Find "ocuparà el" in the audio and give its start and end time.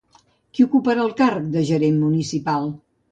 0.69-1.13